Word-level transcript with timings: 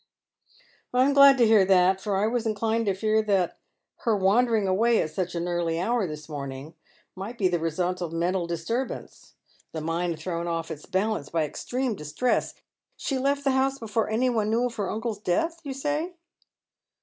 "I 0.95 1.05
am 1.05 1.13
glad 1.13 1.37
to 1.37 1.45
hear 1.45 1.63
that; 1.63 2.01
for 2.01 2.17
I 2.17 2.25
was 2.25 2.47
inclined 2.47 2.87
to 2.87 2.95
fear 2.95 3.21
that 3.21 3.59
her 3.97 4.17
wandering 4.17 4.67
away 4.67 4.99
at 4.99 5.11
such 5.11 5.35
an 5.35 5.47
early 5.47 5.79
hour 5.79 6.07
this 6.07 6.27
morning 6.27 6.73
might 7.15 7.37
be 7.37 7.47
the 7.47 7.59
result 7.59 8.01
of 8.01 8.11
mental 8.11 8.47
disturbance— 8.47 9.35
the 9.73 9.79
mind 9.81 10.17
thrown 10.17 10.47
off 10.47 10.71
its 10.71 10.87
balance 10.87 11.29
by 11.29 11.43
extreme 11.43 11.93
distress. 11.95 12.55
She 12.97 13.19
left 13.19 13.43
the 13.43 13.51
house 13.51 13.77
before 13.77 14.09
any 14.09 14.27
one 14.31 14.49
knew 14.49 14.65
of 14.65 14.75
her 14.77 14.89
uncle's 14.89 15.19
death, 15.19 15.59
you 15.61 15.71
say 15.75 16.13